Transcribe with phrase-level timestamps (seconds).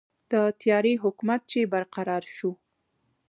[0.31, 2.51] د تیارې حکومت چې برقراره شو.